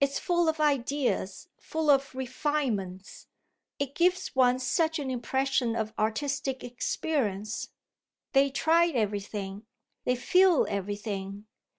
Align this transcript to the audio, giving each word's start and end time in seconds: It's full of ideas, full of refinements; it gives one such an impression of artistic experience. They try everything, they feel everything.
It's 0.00 0.18
full 0.18 0.48
of 0.48 0.60
ideas, 0.60 1.50
full 1.58 1.90
of 1.90 2.14
refinements; 2.14 3.26
it 3.78 3.94
gives 3.94 4.28
one 4.28 4.58
such 4.60 4.98
an 4.98 5.10
impression 5.10 5.76
of 5.76 5.92
artistic 5.98 6.64
experience. 6.64 7.68
They 8.32 8.48
try 8.50 8.86
everything, 8.88 9.66
they 10.06 10.16
feel 10.16 10.66
everything. 10.70 11.48